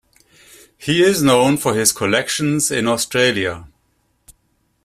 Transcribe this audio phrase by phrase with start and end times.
[0.79, 3.67] He is known for his collections in Australia.